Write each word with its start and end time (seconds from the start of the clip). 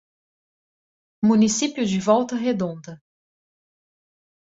Município 1.23 1.85
de 1.85 1.99
Volta 1.99 2.35
Redonda 2.35 2.99